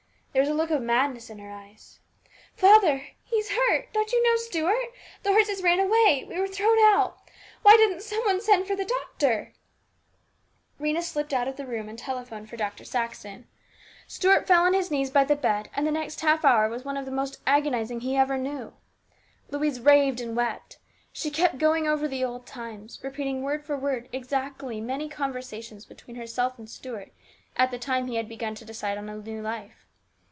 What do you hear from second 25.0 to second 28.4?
conversations between herself and Stuart at the time he had